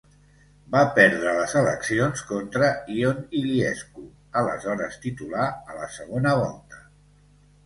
[0.75, 4.07] Va perdre les eleccions contra Ion Iliescu,
[4.43, 6.83] aleshores titular, a la segona volta.